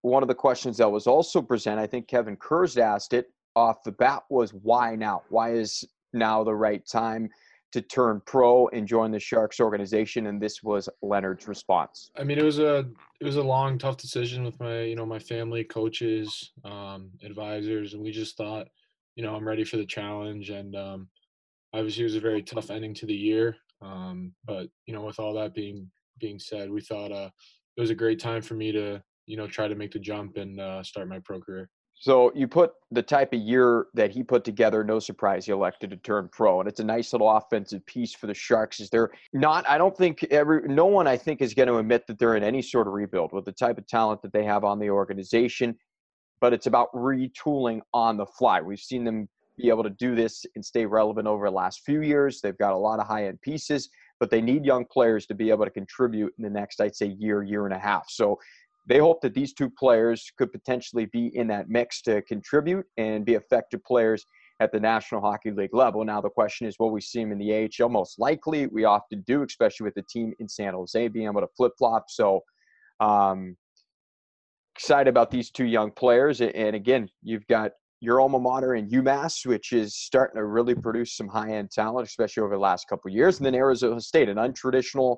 [0.00, 3.84] one of the questions that was also presented, I think Kevin Kurz asked it off
[3.84, 5.22] the bat, was why now?
[5.28, 7.28] Why is now the right time
[7.72, 10.28] to turn pro and join the Sharks organization?
[10.28, 12.10] And this was Leonard's response.
[12.16, 12.86] I mean, it was a
[13.20, 17.92] it was a long, tough decision with my you know my family, coaches, um, advisors,
[17.92, 18.68] and we just thought,
[19.16, 20.50] you know, I'm ready for the challenge.
[20.50, 21.08] And um,
[21.74, 23.56] obviously, it was a very tough ending to the year.
[23.82, 27.30] Um, but you know, with all that being being said, we thought uh,
[27.76, 30.36] it was a great time for me to you know try to make the jump
[30.36, 31.68] and uh, start my pro career.
[31.98, 34.84] So you put the type of year that he put together.
[34.84, 38.26] No surprise, he elected to turn pro, and it's a nice little offensive piece for
[38.26, 38.80] the Sharks.
[38.80, 39.66] Is there not?
[39.68, 42.44] I don't think every no one I think is going to admit that they're in
[42.44, 45.76] any sort of rebuild with the type of talent that they have on the organization.
[46.40, 48.60] But it's about retooling on the fly.
[48.60, 52.02] We've seen them be able to do this and stay relevant over the last few
[52.02, 52.40] years.
[52.40, 53.88] They've got a lot of high end pieces,
[54.20, 57.06] but they need young players to be able to contribute in the next, I'd say,
[57.18, 58.04] year, year and a half.
[58.08, 58.38] So
[58.86, 63.24] they hope that these two players could potentially be in that mix to contribute and
[63.24, 64.24] be effective players
[64.60, 66.04] at the National Hockey League level.
[66.04, 67.88] Now, the question is, will we see him in the AHL?
[67.88, 71.48] Most likely, we often do, especially with the team in San Jose being able to
[71.56, 72.06] flip flop.
[72.08, 72.42] So,
[73.00, 73.56] um,
[74.76, 76.40] excited about these two young players.
[76.40, 81.16] And again, you've got your alma mater in UMass, which is starting to really produce
[81.16, 83.38] some high end talent, especially over the last couple years.
[83.38, 85.16] And then Arizona State, an untraditional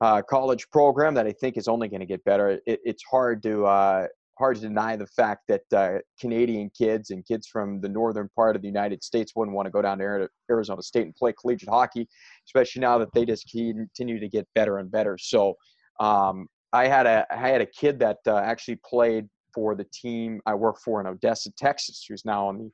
[0.00, 2.60] uh, college program that I think is only going to get better.
[2.66, 4.06] It, it's hard to uh,
[4.38, 8.56] hard to deny the fact that uh, Canadian kids and kids from the northern part
[8.56, 11.68] of the United States wouldn't want to go down to Arizona State and play collegiate
[11.68, 12.08] hockey,
[12.46, 15.18] especially now that they just continue to get better and better.
[15.18, 15.54] So
[16.00, 20.40] um, I had a I had a kid that uh, actually played for the team
[20.46, 22.70] I work for in Odessa, Texas, who's now on the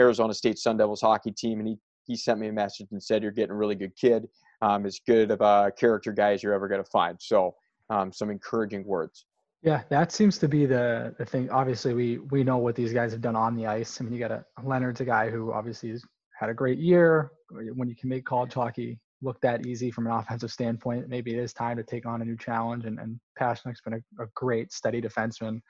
[0.00, 3.22] Arizona State Sun Devils hockey team, and he he sent me a message and said,
[3.22, 4.28] "You're getting a really good kid,
[4.60, 7.54] um, as good of a character guy as you're ever going to find." So
[7.90, 9.26] um, some encouraging words.
[9.62, 11.50] Yeah, that seems to be the the thing.
[11.50, 14.00] Obviously, we we know what these guys have done on the ice.
[14.00, 16.04] I mean, you got a Leonard's a guy who obviously has
[16.38, 17.32] had a great year.
[17.50, 21.38] When you can make college hockey look that easy from an offensive standpoint, maybe it
[21.38, 22.84] is time to take on a new challenge.
[22.84, 25.60] And, and Pasichnuk's been a, a great, steady defenseman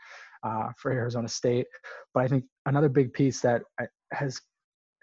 [0.42, 1.66] uh, for Arizona State.
[2.14, 3.62] But I think another big piece that
[4.12, 4.40] has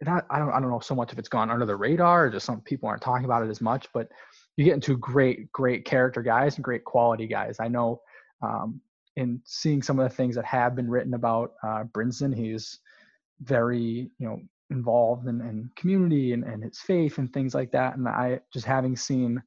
[0.01, 2.29] not I don't I don't know so much if it's gone under the radar or
[2.29, 4.07] just some people aren't talking about it as much, but
[4.55, 7.57] you get into great great character guys and great quality guys.
[7.59, 8.01] I know
[8.41, 8.81] um,
[9.17, 12.79] in seeing some of the things that have been written about uh, Brinson, he's
[13.41, 17.97] very you know involved in, in community and, and his faith and things like that.
[17.97, 19.41] And I just having seen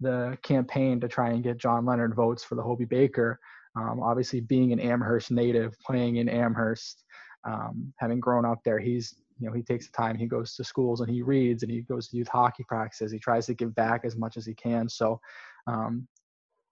[0.00, 3.40] the campaign to try and get John Leonard votes for the Hobey Baker,
[3.76, 7.04] um, obviously being an Amherst native, playing in Amherst,
[7.44, 10.64] um, having grown up there, he's you know he takes the time he goes to
[10.64, 13.74] schools and he reads and he goes to youth hockey practices he tries to give
[13.74, 15.20] back as much as he can so
[15.66, 16.06] um,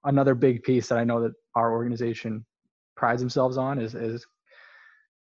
[0.04, 2.44] another big piece that i know that our organization
[2.96, 4.26] prides themselves on is is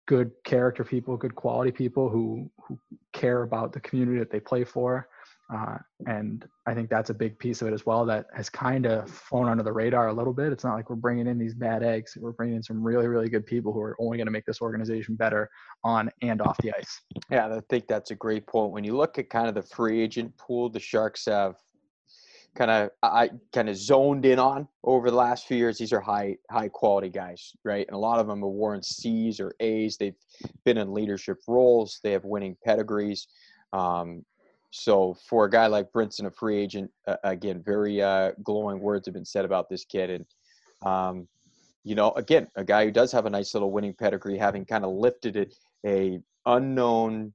[0.06, 2.78] good character people, good quality people who who
[3.14, 5.08] care about the community that they play for.
[5.54, 8.86] Uh, and I think that's a big piece of it as well that has kind
[8.86, 10.52] of flown under the radar a little bit.
[10.52, 12.18] It's not like we're bringing in these bad eggs.
[12.20, 14.62] We're bringing in some really, really good people who are only going to make this
[14.62, 15.50] organization better
[15.84, 17.02] on and off the ice.
[17.30, 18.72] Yeah, I think that's a great point.
[18.72, 21.56] When you look at kind of the free agent pool, the Sharks have
[22.56, 25.78] kind of I kind of zoned in on over the last few years.
[25.78, 27.86] These are high high quality guys, right?
[27.88, 29.98] And a lot of them are worn C's or A's.
[29.98, 30.16] They've
[30.64, 32.00] been in leadership roles.
[32.04, 33.28] They have winning pedigrees.
[33.72, 34.24] Um,
[34.72, 39.08] so for a guy like Brinson, a free agent, uh, again, very uh, glowing words
[39.08, 40.10] have been said about this kid.
[40.10, 40.26] And
[40.86, 41.28] um,
[41.84, 44.86] you know, again, a guy who does have a nice little winning pedigree, having kind
[44.86, 47.34] of lifted it a unknown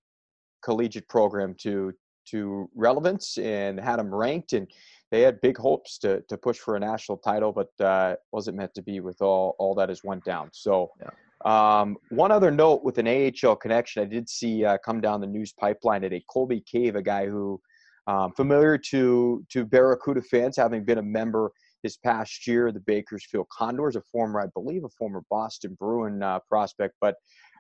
[0.62, 1.92] collegiate program to
[2.30, 4.68] to relevance and had them ranked and
[5.10, 8.74] they had big hopes to to push for a national title, but uh, wasn't meant
[8.74, 10.50] to be with all all that has went down.
[10.52, 10.90] So.
[11.00, 11.10] Yeah.
[11.44, 15.28] Um, one other note with an AHL connection, I did see uh, come down the
[15.28, 16.24] news pipeline today.
[16.28, 17.60] Colby Cave, a guy who
[18.08, 23.48] um, familiar to to Barracuda fans, having been a member this past year, the Bakersfield
[23.50, 27.16] Condors, a former, I believe, a former Boston Bruin uh, prospect, but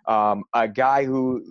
[0.06, 1.44] um, a guy who,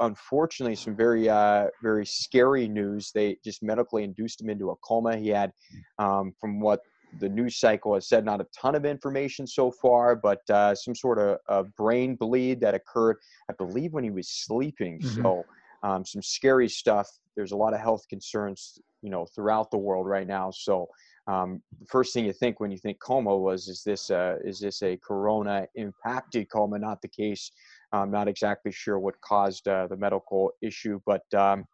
[0.00, 3.10] unfortunately, some very uh, very scary news.
[3.12, 5.16] They just medically induced him into a coma.
[5.16, 5.52] He had,
[5.98, 6.80] um, from what
[7.18, 10.94] the news cycle has said, not a ton of information so far, but uh, some
[10.94, 13.16] sort of a brain bleed that occurred,
[13.50, 15.00] I believe, when he was sleeping.
[15.00, 15.22] Mm-hmm.
[15.22, 15.44] So
[15.82, 17.08] um, some scary stuff.
[17.36, 20.50] There's a lot of health concerns, you know, throughout the world right now.
[20.52, 20.88] So
[21.26, 24.60] um, the first thing you think when you think coma was, is this uh, is
[24.60, 26.78] this a corona impacted coma?
[26.78, 27.50] Not the case.
[27.92, 31.64] I'm not exactly sure what caused uh, the medical issue, but um,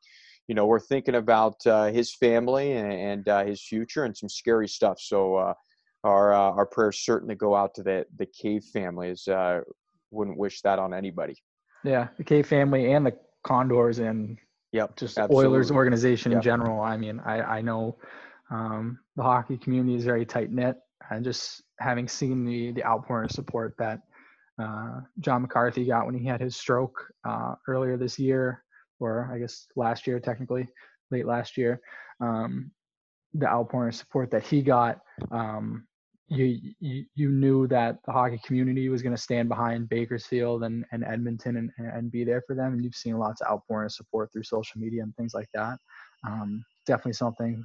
[0.47, 4.29] you know we're thinking about uh, his family and, and uh, his future and some
[4.29, 5.01] scary stuff.
[5.01, 5.55] So uh,
[6.05, 9.27] our uh, our prayers certainly go out to the the Cave families.
[9.27, 9.61] Uh
[10.11, 11.37] wouldn't wish that on anybody.
[11.85, 14.39] Yeah, the Cave family and the Condors and
[14.73, 15.47] yep, just absolutely.
[15.47, 16.39] Oilers organization yep.
[16.39, 16.81] in general.
[16.81, 17.97] I mean, I I know
[18.51, 20.77] um, the hockey community is very tight knit,
[21.11, 24.01] and just having seen the the outpouring of support that
[24.61, 28.63] uh, John McCarthy got when he had his stroke uh, earlier this year,
[28.99, 30.69] or I guess last year, technically,
[31.11, 31.81] late last year.
[32.21, 32.71] Um,
[33.35, 34.99] the outpouring of support that he got,
[35.31, 35.87] um,
[36.29, 40.85] you, you, you knew that the hockey community was going to stand behind Bakersfield and,
[40.93, 42.73] and Edmonton and, and be there for them.
[42.73, 45.79] And you've seen lots of outpouring of support through social media and things like that.
[46.27, 47.65] Um, definitely something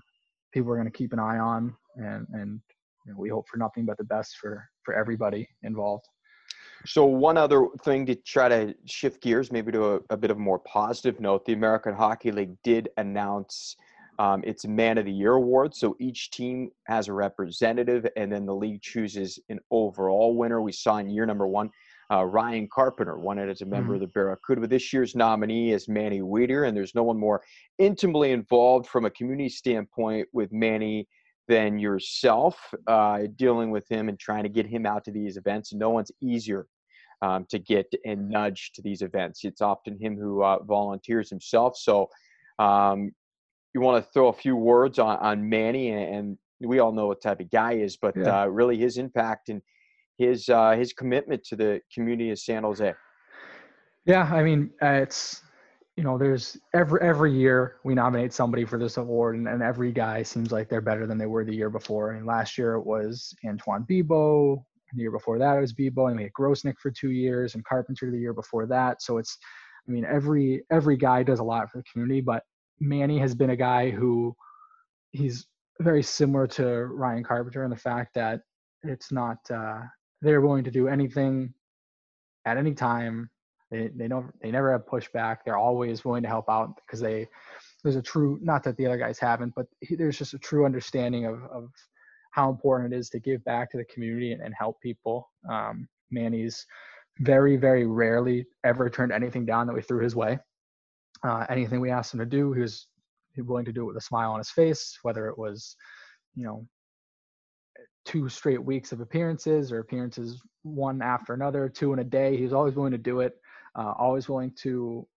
[0.56, 2.60] people are going to keep an eye on, and and
[3.06, 6.06] you know, we hope for nothing but the best for for everybody involved.
[6.88, 10.38] So one other thing to try to shift gears, maybe to a, a bit of
[10.38, 13.76] a more positive note, the American Hockey League did announce
[14.20, 15.76] um, its Man of the Year award.
[15.76, 20.62] So each team has a representative, and then the league chooses an overall winner.
[20.62, 21.70] We saw in year number one,
[22.12, 23.96] Uh, Ryan Carpenter won it as a member Mhm.
[23.96, 24.68] of the Barracuda.
[24.68, 27.42] This year's nominee is Manny Weeder, and there's no one more
[27.80, 31.08] intimately involved from a community standpoint with Manny
[31.48, 35.74] than yourself, uh, dealing with him and trying to get him out to these events.
[35.74, 36.68] No one's easier
[37.22, 39.44] um, to get and nudge to these events.
[39.46, 41.78] It's often him who uh, volunteers himself.
[41.78, 42.10] So
[42.60, 43.12] um,
[43.74, 47.08] you want to throw a few words on, on Manny, and, and we all know
[47.08, 48.44] what type of guy he is, but Yeah.
[48.44, 49.62] uh, really his impact and
[50.18, 52.94] his uh, his commitment to the community of San Jose.
[54.06, 55.42] Yeah, I mean, uh, it's
[55.98, 59.92] you know, there's every every year we nominate somebody for this award, and, and every
[59.92, 62.12] guy seems like they're better than they were the year before.
[62.12, 64.64] And last year it was Antoine Bibeau.
[64.94, 67.66] The year before that it was Bibeau, and we had Grosenick for two years, and
[67.66, 69.02] Carpenter the year before that.
[69.02, 69.38] So it's,
[69.88, 72.44] I mean, every every guy does a lot for the community, but
[72.80, 74.36] Manny has been a guy who
[75.12, 75.48] he's
[75.80, 78.42] very similar to Ryan Carpenter in the fact that
[78.84, 79.82] it's not uh,
[80.22, 81.54] they're willing to do anything
[82.46, 83.30] at any time
[83.72, 85.38] they they don't they never have pushback.
[85.44, 87.28] They're always willing to help out because they
[87.84, 90.66] there's a true not that the other guys haven't, but he, there's just a true
[90.66, 91.70] understanding of of
[92.32, 95.30] how important it is to give back to the community and, and help people.
[95.50, 96.66] Um, Manny's
[97.20, 100.38] very very rarely ever turned anything down that we threw his way.
[101.24, 102.88] Uh, anything we asked him to do, he was
[103.38, 105.76] willing to do it with a smile on his face, whether it was
[106.36, 106.68] you know
[108.06, 112.38] two straight weeks of appearances or appearances one after another, two in a day.
[112.38, 113.34] He was always willing to do it
[113.76, 115.08] uh, always willing to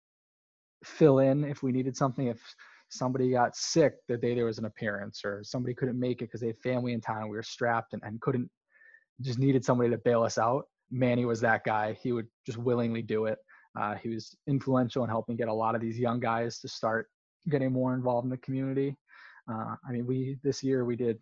[0.84, 2.26] fill in if we needed something.
[2.26, 2.40] If
[2.90, 6.40] somebody got sick the day there was an appearance, or somebody couldn't make it because
[6.40, 8.50] they had family in town, we were strapped and, and couldn't,
[9.20, 10.64] just needed somebody to bail us out.
[10.90, 11.96] Manny was that guy.
[12.02, 13.38] He would just willingly do it.
[13.78, 17.08] Uh, he was influential in helping get a lot of these young guys to start
[17.48, 18.96] getting more involved in the community.
[19.50, 21.18] Uh, I mean, we this year we did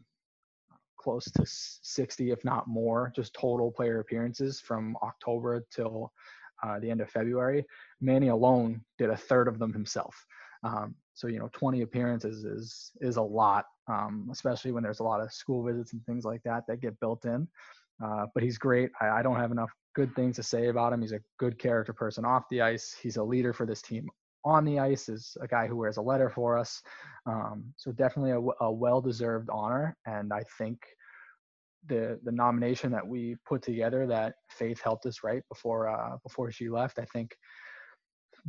[1.06, 6.12] close to 60, if not more, just total player appearances from October till
[6.64, 7.64] uh, the end of February.
[8.00, 10.16] Manny alone did a third of them himself.
[10.64, 15.04] Um, so you know, 20 appearances is is a lot, um, especially when there's a
[15.04, 17.46] lot of school visits and things like that that get built in.
[18.04, 18.90] Uh, but he's great.
[19.00, 21.02] I, I don't have enough good things to say about him.
[21.02, 22.96] He's a good character person off the ice.
[23.00, 24.08] He's a leader for this team
[24.46, 25.08] on the ice.
[25.08, 26.80] Is a guy who wears a letter for us.
[27.26, 30.78] Um, so definitely a, a well-deserved honor, and I think
[31.88, 36.50] the the nomination that we put together that Faith helped us write before uh, before
[36.50, 37.36] she left, I think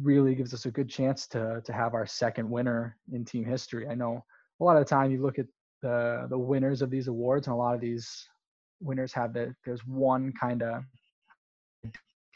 [0.01, 3.87] really gives us a good chance to to have our second winner in team history.
[3.87, 4.23] I know
[4.59, 5.47] a lot of the time you look at
[5.81, 8.07] the the winners of these awards, and a lot of these
[8.79, 10.83] winners have that there's one kind of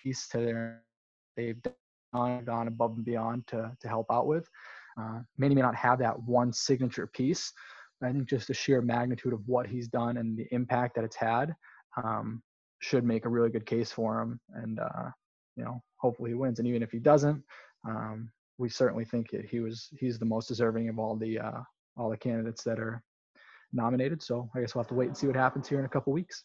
[0.02, 0.84] piece to their
[1.38, 1.62] they've
[2.14, 4.48] gone gone above and beyond to to help out with.
[5.00, 7.54] Uh, Manny may not have that one signature piece,
[8.04, 11.16] I think just the sheer magnitude of what he's done and the impact that it's
[11.16, 11.56] had
[12.04, 12.42] um,
[12.80, 14.40] should make a really good case for him.
[14.54, 15.10] And uh,
[15.56, 16.60] you know, hopefully he wins.
[16.60, 17.44] And even if he doesn't,
[17.88, 21.62] um, we certainly think he was he's the most deserving of all the uh,
[21.98, 23.04] all the candidates that are
[23.74, 24.22] nominated.
[24.22, 26.14] So I guess we'll have to wait and see what happens here in a couple
[26.14, 26.44] weeks.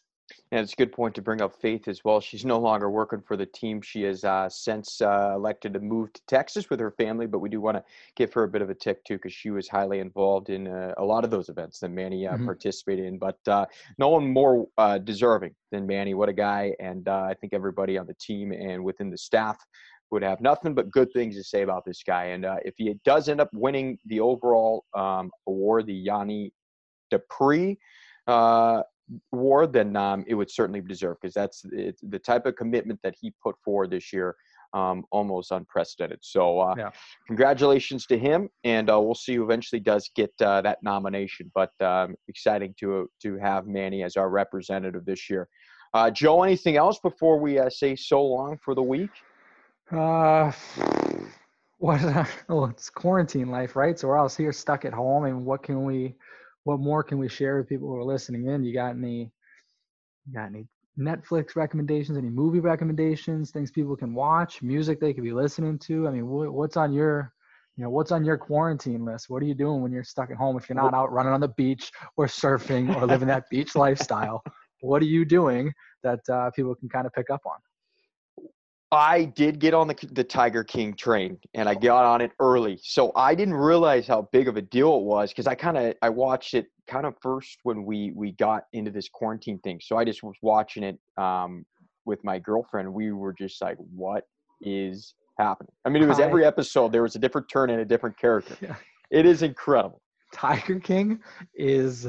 [0.51, 2.19] And it's a good point to bring up Faith as well.
[2.21, 3.81] She's no longer working for the team.
[3.81, 7.49] She has uh, since uh, elected to move to Texas with her family, but we
[7.49, 7.83] do want to
[8.15, 10.93] give her a bit of a tick too because she was highly involved in uh,
[10.97, 12.45] a lot of those events that Manny uh, Mhm.
[12.45, 13.17] participated in.
[13.17, 13.65] But uh,
[13.97, 16.13] no one more uh, deserving than Manny.
[16.13, 16.73] What a guy!
[16.79, 19.57] And uh, I think everybody on the team and within the staff
[20.11, 22.25] would have nothing but good things to say about this guy.
[22.25, 26.51] And uh, if he does end up winning the overall um, award, the Yanick
[27.11, 27.77] Dupré
[28.27, 28.83] uh,
[29.33, 33.33] award, then um, it would certainly deserve because that's the type of commitment that he
[33.41, 34.35] put forward this year,
[34.73, 36.19] um, almost unprecedented.
[36.21, 36.91] So, uh, Yeah.
[37.27, 41.51] congratulations to him, and uh, we'll see who eventually does get uh, that nomination.
[41.55, 45.47] But um, exciting to to have Manny as our representative this year.
[45.93, 49.09] Uh, Joe, anything else before we uh, say so long for the week?
[49.91, 50.51] Uh,
[51.77, 52.01] what?
[52.49, 53.97] well, it's quarantine life, right?
[53.97, 56.15] So we're all here stuck at home, and what can we,
[56.67, 58.61] what more can we share with people who are listening in?
[58.61, 59.31] You got any,
[60.27, 60.67] you got any
[60.99, 62.17] Netflix recommendations?
[62.17, 63.51] Any movie recommendations?
[63.51, 64.61] Things people can watch?
[64.61, 66.09] Music they could be listening to?
[66.09, 67.31] I mean, what, what's on your,
[67.77, 69.29] you know, what's on your quarantine list?
[69.29, 71.39] What are you doing when you're stuck at home if you're not out running on
[71.39, 74.43] the beach or surfing or living that beach lifestyle?
[74.81, 75.73] What are you doing
[76.03, 77.57] that uh, people can kind of pick up on?
[78.91, 82.79] I did get on the the Tiger King train, and I got on it early,
[82.81, 85.93] so I didn't realize how big of a deal it was because I kind of
[86.01, 89.81] I watched it kind of first when we we got into this quarantine thing.
[89.83, 91.65] So I just was watching it um,
[92.05, 92.93] with my girlfriend.
[92.93, 94.23] We were just like, "What
[94.61, 97.85] is happening?" I mean, it was every episode there was a different turn and a
[97.85, 98.57] different character.
[98.61, 98.75] Yeah.
[99.09, 100.01] It is incredible.
[100.33, 101.19] Tiger King
[101.55, 102.07] is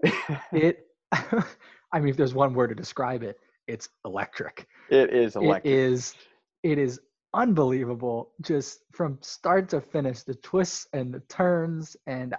[0.52, 0.86] it.
[1.12, 4.66] I mean, if there's one word to describe it, it's electric.
[4.90, 5.72] It is electric.
[5.72, 6.14] It is
[6.62, 7.00] it is
[7.34, 12.34] unbelievable just from start to finish the twists and the turns and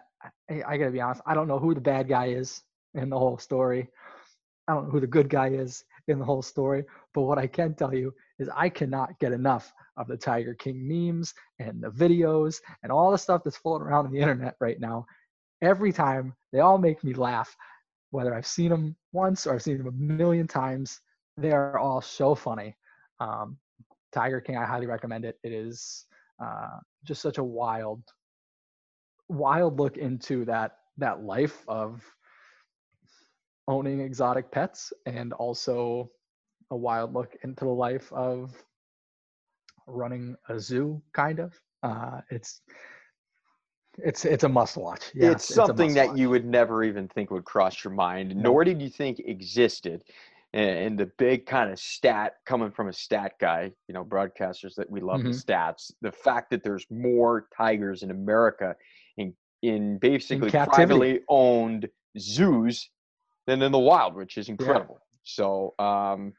[0.49, 2.63] I, I gotta be honest i don't know who the bad guy is
[2.93, 3.89] in the whole story
[4.67, 7.45] i don't know who the good guy is in the whole story but what i
[7.45, 11.91] can tell you is i cannot get enough of the tiger king memes and the
[11.91, 15.05] videos and all the stuff that's floating around on the internet right now
[15.61, 17.53] every time they all make me laugh
[18.11, 21.01] whether i've seen them once or i've seen them a million times
[21.38, 22.75] they are all so funny
[23.19, 23.57] um,
[24.15, 25.38] Tiger King, I highly recommend it.
[25.43, 26.05] It is
[26.41, 28.01] uh, just such a wild,
[29.27, 32.01] wild look into that that life of
[33.67, 36.09] owning exotic pets, and also
[36.71, 38.53] a wild look into the life of
[39.88, 41.01] running a zoo.
[41.13, 42.61] Kind of, uh, it's
[43.97, 45.11] it's it's a must watch.
[45.13, 48.43] Yeah, it's something it's that you would never even think would cross your mind, no.
[48.43, 50.03] nor did you think existed
[50.55, 54.89] and, the big kind of stat coming from a stat guy, you know, broadcasters that
[54.89, 55.31] we love mm-hmm.
[55.31, 55.91] the stats.
[56.01, 58.75] The fact that there's more tigers in America
[59.17, 61.87] in in basically in privately owned
[62.17, 62.89] zoos
[63.47, 64.97] than in the wild, which is incredible.
[64.99, 65.19] Yeah.
[65.23, 66.33] So um,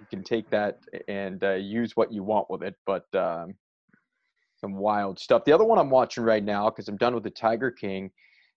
[0.00, 3.54] you can take that and uh, use what you want with it, but um,
[4.56, 5.44] some wild stuff.
[5.44, 8.10] The other one I'm watching right now because I'm done with the Tiger King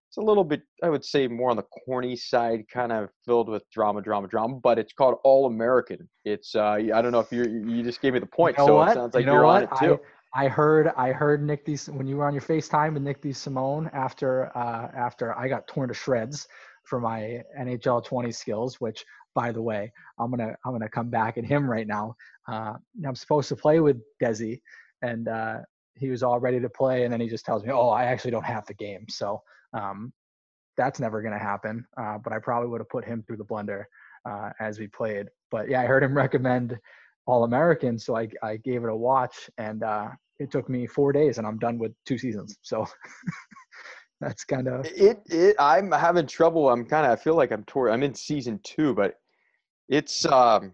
[0.07, 3.49] it's a little bit i would say more on the corny side kind of filled
[3.49, 7.31] with drama drama drama but it's called all american it's uh i don't know if
[7.31, 8.89] you you just gave me the point you know so what?
[8.89, 9.71] it sounds like you know you're what?
[9.71, 9.99] on it too
[10.35, 13.21] I, I heard I heard Nick D when you were on your FaceTime with Nick
[13.21, 16.47] DeSimone after uh, after I got torn to shreds
[16.83, 19.05] for my NHL 20 skills, which
[19.35, 22.15] by the way, I'm gonna I'm gonna come back at him right now.
[22.47, 22.73] Uh,
[23.05, 24.61] I'm supposed to play with Desi,
[25.01, 25.57] and uh,
[25.95, 28.31] he was all ready to play, and then he just tells me, "Oh, I actually
[28.31, 29.41] don't have the game." So
[29.73, 30.11] um,
[30.77, 31.85] that's never going to happen.
[31.99, 33.83] Uh, but I probably would have put him through the blender
[34.29, 35.27] uh, as we played.
[35.51, 36.77] But yeah, I heard him recommend
[37.25, 40.09] All American, so I I gave it a watch, and uh,
[40.39, 42.57] it took me four days, and I'm done with two seasons.
[42.61, 42.85] So.
[44.19, 47.63] that's kind of it, it i'm having trouble i'm kind of i feel like i'm
[47.65, 49.15] toward i'm in season two but
[49.89, 50.73] it's um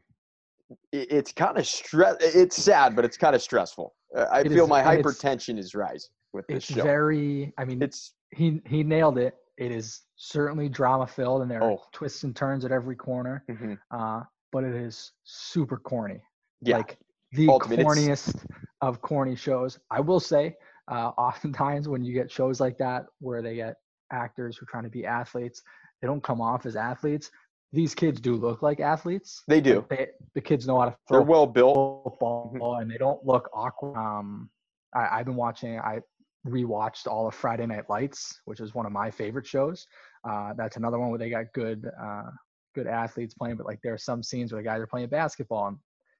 [0.91, 4.63] it, it's kind of stress it's sad but it's kind of stressful uh, i feel
[4.63, 8.83] is, my hypertension is rising with this it's show very i mean it's he he
[8.83, 11.83] nailed it it is certainly drama filled, and there are oh.
[11.91, 13.43] twists and turns at every corner.
[13.49, 13.73] Mm-hmm.
[13.91, 14.21] Uh,
[14.51, 16.21] but it is super corny.
[16.61, 16.77] Yeah.
[16.77, 16.97] Like
[17.31, 18.45] the Ultimate, corniest it's...
[18.81, 19.79] of corny shows.
[19.91, 20.55] I will say,
[20.91, 23.75] uh, oftentimes when you get shows like that where they get
[24.11, 25.61] actors who are trying to be athletes,
[26.01, 27.31] they don't come off as athletes.
[27.71, 29.43] These kids do look like athletes.
[29.47, 29.85] They do.
[29.89, 31.19] They, the kids know how to throw.
[31.19, 32.81] They're well built football, mm-hmm.
[32.81, 33.97] and they don't look awkward.
[33.97, 34.49] Um,
[34.95, 35.79] I, have been watching.
[35.79, 36.01] I
[36.47, 39.87] rewatched all of Friday Night Lights, which is one of my favorite shows.
[40.27, 42.29] Uh, that's another one where they got good uh,
[42.75, 45.67] good athletes playing, but like there are some scenes where the guys are playing basketball
[45.67, 45.77] and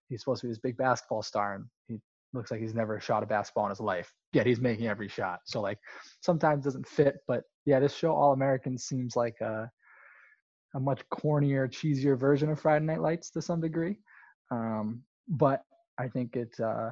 [0.10, 2.00] he's supposed to be this big basketball star and he
[2.34, 4.14] looks like he's never shot a basketball in his life.
[4.34, 5.40] Yet he's making every shot.
[5.46, 5.80] So like
[6.22, 9.70] sometimes doesn't fit, but yeah, this show All Americans seems like a
[10.76, 14.00] a much cornier, cheesier version of Friday Night Lights to some degree.
[14.52, 15.62] Um, but
[16.00, 16.92] I think it's uh,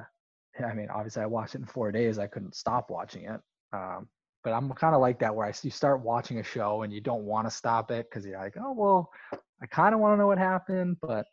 [0.60, 2.18] I mean, obviously, I watched it in four days.
[2.18, 3.40] I couldn't stop watching it.
[3.72, 4.08] Um,
[4.44, 7.00] but I'm kind of like that, where I you start watching a show and you
[7.00, 9.10] don't want to stop it because you're like, oh well,
[9.62, 11.26] I kind of want to know what happened, but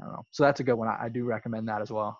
[0.00, 0.26] I don't know.
[0.30, 0.88] So that's a good one.
[0.88, 2.18] I, I, do recommend that as well.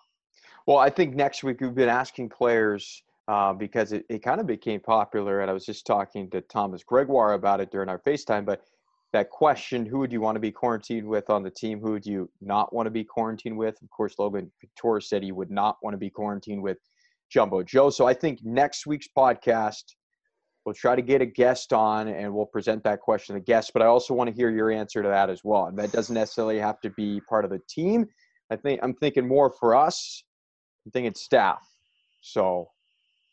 [0.67, 4.45] Well, I think next week we've been asking players uh, because it, it kind of
[4.45, 8.45] became popular, and I was just talking to Thomas Gregoire about it during our FaceTime,
[8.45, 8.61] but
[9.11, 11.79] that question who would you want to be quarantined with on the team?
[11.79, 13.81] Who would you not want to be quarantined with?
[13.81, 16.77] Of course logan couture said he would not want to be quarantined with
[17.29, 17.89] jumbo joe.
[17.89, 19.83] So i think next week's podcast
[20.65, 23.71] we'll try to get a guest on and we'll present that question to the guest
[23.73, 25.65] but i also want to hear your answer to that as well.
[25.65, 28.05] And that doesn't necessarily have to be part of the team.
[28.51, 30.23] I think i'm thinking more for us.
[30.85, 31.67] I'm thinking staff.
[32.21, 32.69] So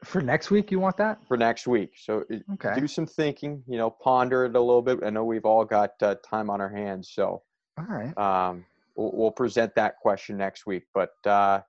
[0.06, 1.18] for next week, you want that?
[1.26, 1.94] For next week.
[1.96, 2.78] So okay.
[2.78, 5.00] do some thinking, you know, ponder it a little bit.
[5.04, 7.10] I know we've all got uh, time on our hands.
[7.12, 7.42] So,
[7.78, 8.16] all right.
[8.16, 8.64] Um,
[8.96, 10.84] we'll, we'll, present that question next week.
[10.94, 11.62] But uh, I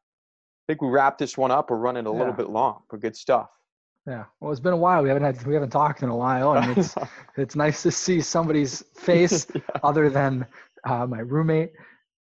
[0.67, 1.69] think we wrap this one up.
[1.69, 2.17] We're running a yeah.
[2.17, 3.49] little bit long, but good stuff.
[4.07, 4.25] Yeah.
[4.39, 5.03] Well, it's been a while.
[5.03, 6.95] We haven't had, we haven't talked in a while, and it's
[7.37, 9.61] it's nice to see somebody's face yeah.
[9.83, 10.45] other than
[10.85, 11.73] uh, my roommate,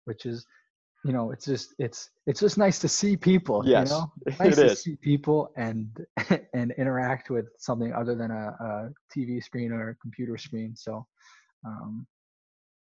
[0.04, 0.46] which is
[1.06, 4.12] you know it's just it's it's just nice to see people yes, you know?
[4.40, 4.82] Nice to is.
[4.82, 6.04] see people and
[6.52, 11.06] and interact with something other than a, a tv screen or a computer screen so
[11.64, 12.06] um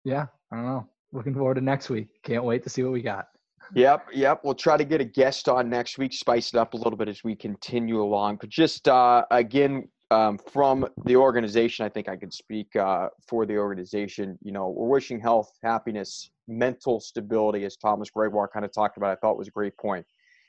[0.04, 0.88] yeah i don't know.
[1.10, 2.08] Looking forward to next week.
[2.22, 3.28] Can't wait to see what we got.
[3.74, 4.40] Yep yep.
[4.42, 7.08] We'll try to get a guest on next week spice it up a little bit
[7.08, 8.36] as we continue along.
[8.40, 13.44] But just uh again um, from the organization i think i can speak uh, for
[13.44, 18.72] the organization you know we're wishing health happiness mental stability, as Thomas Gregoire kind of
[18.72, 19.10] talked about.
[19.10, 20.04] I thought was a great point.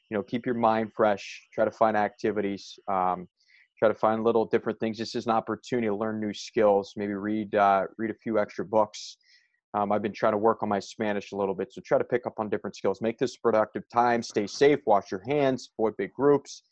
[0.10, 1.48] You know, keep your mind fresh.
[1.54, 2.80] Try to find activities.
[2.88, 3.28] Um,
[3.78, 4.98] try to find little different things.
[4.98, 6.94] This is an opportunity to learn new skills.
[6.98, 9.18] Maybe read uh, read a few extra books.
[9.76, 12.04] Um, I've been trying to work on my Spanish a little bit, so try to
[12.04, 13.02] pick up on different skills.
[13.02, 14.24] Make this productive time.
[14.24, 14.80] Stay safe.
[14.88, 15.70] Wash your hands.
[15.78, 16.64] Avoid big groups.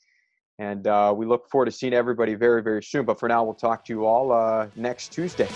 [0.60, 3.06] And uh, we look forward to seeing everybody very, very soon.
[3.06, 5.48] But for now, we'll talk to you all uh, next Tuesday.